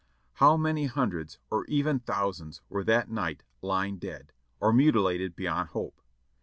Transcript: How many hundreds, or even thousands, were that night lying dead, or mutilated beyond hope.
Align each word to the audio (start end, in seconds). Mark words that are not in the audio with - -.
How 0.33 0.57
many 0.57 0.87
hundreds, 0.87 1.37
or 1.51 1.63
even 1.65 1.99
thousands, 1.99 2.61
were 2.69 2.83
that 2.85 3.11
night 3.11 3.43
lying 3.61 3.99
dead, 3.99 4.31
or 4.59 4.73
mutilated 4.73 5.35
beyond 5.35 5.69
hope. 5.69 6.01